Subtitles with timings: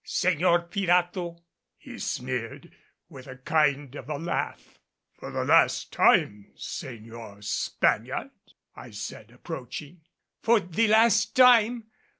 [0.03, 1.43] Señor Pirato,"
[1.77, 2.71] he sneered,
[3.07, 4.79] with a kind of a laugh.
[5.19, 8.31] "For the last time, Señor Spaniard!"
[8.75, 10.01] I said approaching.
[10.41, 11.83] "For the last time?